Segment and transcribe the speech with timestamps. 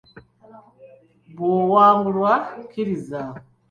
[1.33, 2.33] Bw'owangulwa
[2.69, 3.21] kkiriza.